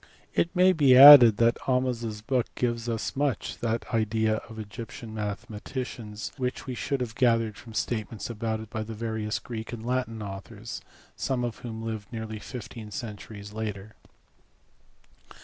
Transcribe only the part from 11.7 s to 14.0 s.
lived nearly fifteen centuries later.